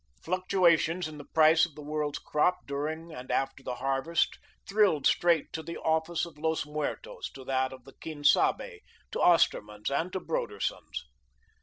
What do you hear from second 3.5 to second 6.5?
the harvest thrilled straight to the office of